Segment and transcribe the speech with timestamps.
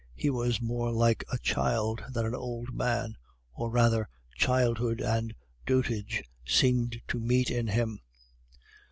[0.15, 3.17] He was more like a child than an old man;
[3.53, 5.35] or, rather, childhood and
[5.67, 7.99] dotage seemed to meet in him.